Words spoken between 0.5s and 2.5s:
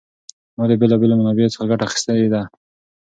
ما د بېلا بېلو منابعو څخه ګټه اخیستې ده.